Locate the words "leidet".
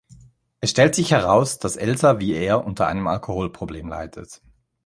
3.87-4.41